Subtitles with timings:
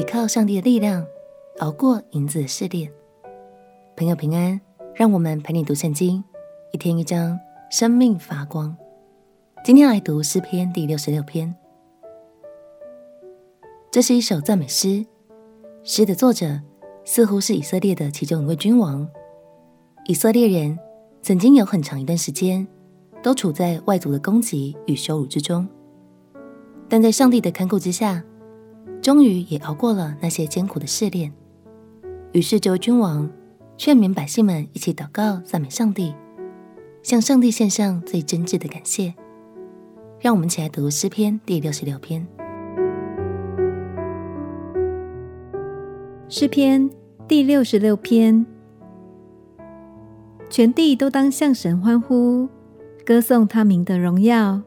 [0.00, 1.06] 依靠上帝的力量，
[1.58, 2.90] 熬过银子的试炼。
[3.94, 4.58] 朋友平安，
[4.94, 6.24] 让我们陪你读圣经，
[6.72, 7.38] 一天一章，
[7.70, 8.74] 生命发光。
[9.62, 11.54] 今天来读诗篇第六十六篇。
[13.90, 15.04] 这是一首赞美诗，
[15.84, 16.58] 诗的作者
[17.04, 19.06] 似乎是以色列的其中一位君王。
[20.06, 20.78] 以色列人
[21.20, 22.66] 曾经有很长一段时间
[23.22, 25.68] 都处在外族的攻击与羞辱之中，
[26.88, 28.24] 但在上帝的看顾之下，
[29.02, 31.32] 终于也熬过了那些艰苦的试炼。
[32.32, 33.30] 于是这位君王
[33.76, 36.14] 劝勉百姓们一起祷告赞美上帝，
[37.02, 39.14] 向上帝献上最真挚的感谢。
[40.20, 42.26] 让我们一起来读诗篇第六十六篇。
[46.28, 46.90] 诗篇
[47.26, 48.44] 第六十六篇，
[50.50, 52.48] 全地都当向神欢呼，
[53.04, 54.60] 歌颂他名的荣耀，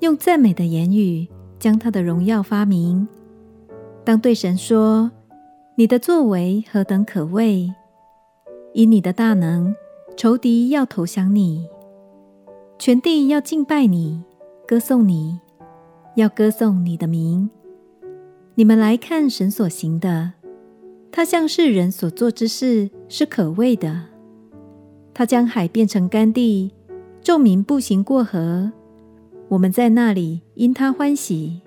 [0.00, 1.28] 用赞美的言语
[1.60, 3.06] 将他的荣耀发明。
[4.06, 5.10] 当对神说
[5.74, 7.74] ：“你的作为何等可畏！
[8.72, 9.74] 以你的大能，
[10.16, 11.66] 仇敌要投降你，
[12.78, 14.22] 全地要敬拜你。”
[14.64, 15.40] 歌颂你，
[16.14, 17.50] 要歌颂你的名。
[18.54, 20.34] 你们来看神所行的，
[21.10, 24.02] 他向世人所做之事是可畏的。
[25.14, 26.70] 他将海变成干地，
[27.20, 28.70] 众民步行过河。
[29.48, 31.60] 我们在那里因他欢喜。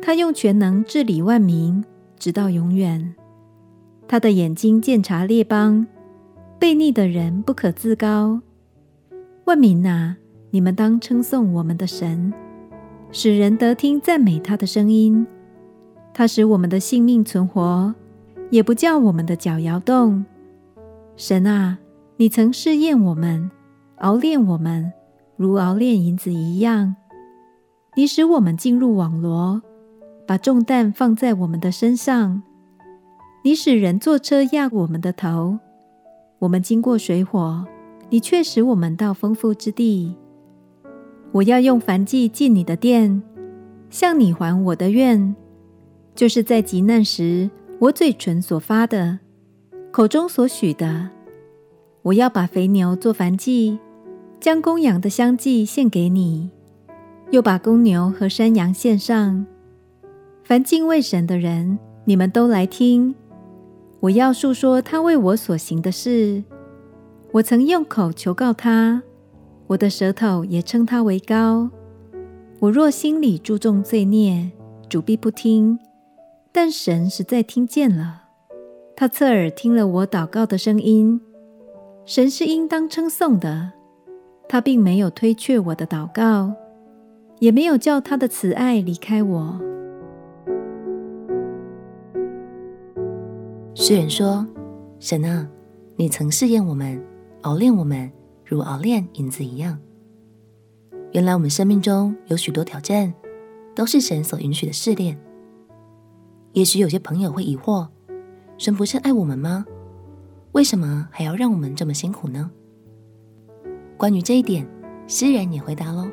[0.00, 1.84] 他用全能治理万民，
[2.18, 3.14] 直到永远。
[4.06, 5.86] 他的眼睛鉴察列邦，
[6.58, 8.40] 悖逆的人不可自高。
[9.44, 10.16] 万民哪！
[10.50, 12.32] 你们当称颂我们的神，
[13.12, 15.26] 使人得听赞美他的声音。
[16.14, 17.94] 他使我们的性命存活，
[18.48, 20.24] 也不叫我们的脚摇动。
[21.16, 21.78] 神啊，
[22.16, 23.50] 你曾试验我们，
[23.98, 24.90] 熬炼我们，
[25.36, 26.96] 如熬炼银子一样。
[27.94, 29.60] 你使我们进入网罗，
[30.28, 32.42] 把重担放在我们的身上。
[33.42, 35.58] 你使人坐车压我们的头。
[36.40, 37.64] 我们经过水火，
[38.10, 40.14] 你却使我们到丰富之地。
[41.32, 43.22] 我要用燔祭进你的殿，
[43.88, 45.34] 向你还我的愿，
[46.14, 49.20] 就是在急难时我嘴唇所发的，
[49.90, 51.08] 口中所许的。
[52.02, 53.78] 我要把肥牛做燔祭，
[54.38, 56.50] 将公羊的香祭献给你，
[57.30, 59.46] 又把公牛和山羊献上。
[60.48, 63.14] 凡敬畏神的人，你们都来听。
[64.00, 66.42] 我要述说他为我所行的事。
[67.32, 69.02] 我曾用口求告他。
[69.66, 71.68] 我的舌头也称他为高。
[72.60, 74.50] 我若心里注重罪孽，
[74.88, 75.76] 主必不听；
[76.50, 78.22] 但神实在听见了，
[78.96, 81.20] 他侧耳听了我祷告的声音。
[82.06, 83.72] 神是应当称颂的，
[84.48, 86.54] 他并没有推却我的祷告，
[87.38, 89.60] 也没有叫他的慈爱离开我。
[93.88, 94.46] 诗人说
[95.00, 95.48] ：“神啊，
[95.96, 97.02] 你曾试验我们，
[97.40, 98.12] 熬炼我们。”
[98.44, 99.78] 如熬炼银子一样。
[101.12, 103.14] 原来我们生命中有许多挑战，
[103.74, 105.18] 都是神所允许的试炼。
[106.52, 107.88] 也许有些朋友会疑惑：
[108.58, 109.64] 神不是爱我们吗？
[110.52, 112.50] 为什么还要让我们这么辛苦呢？
[113.96, 114.68] 关于这一点，
[115.06, 116.06] 诗人也回答喽。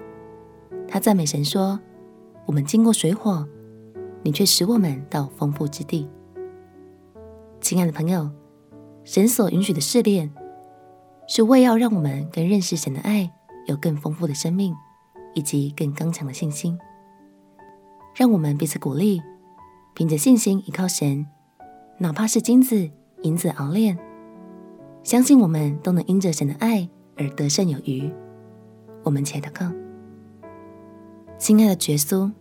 [0.87, 1.77] 他赞美神说
[2.47, 3.45] ：“我们经过水火，
[4.23, 6.07] 你却使我们到丰富之地。”
[7.65, 8.29] 亲爱的朋友，
[9.03, 10.31] 神所允许的试炼。
[11.27, 13.27] 是为要让我们更认识神的爱，
[13.65, 14.71] 有更丰富的生命，
[15.33, 16.77] 以及更刚强的信心。
[18.15, 19.19] 让我们彼此鼓励，
[19.95, 21.25] 凭着信心依靠神，
[21.97, 22.87] 哪怕是金子、
[23.23, 23.97] 银子熬炼，
[25.01, 26.87] 相信我们都能因着神的爱
[27.17, 28.13] 而得胜有余。
[29.01, 29.71] 我们且祷告：
[31.39, 32.31] 亲爱的耶稣，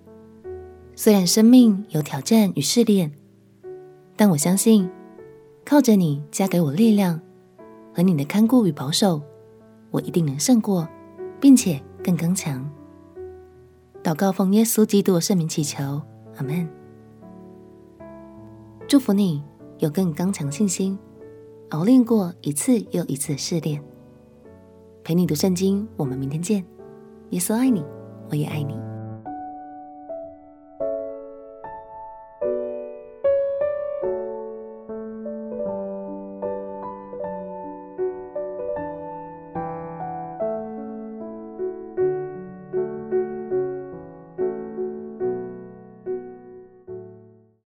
[0.95, 3.11] 虽然生命有挑战与试炼，
[4.17, 4.91] 但我相信
[5.65, 7.21] 靠着你加给我力量。
[7.95, 9.23] 和你的看顾与保守，
[9.93, 10.89] 我一定能胜过，
[11.41, 12.69] 并且更刚强。
[14.03, 16.03] 祷告奉耶稣基督的圣名祈求，
[16.37, 16.69] 阿门。
[18.89, 19.43] 祝福你
[19.79, 20.99] 有更刚强信心，
[21.71, 23.81] 熬炼过一次又一次的试炼。
[25.05, 26.65] 陪你读圣经，我们明天见。
[27.31, 27.85] 耶稣爱你，
[28.29, 28.84] 我也爱你。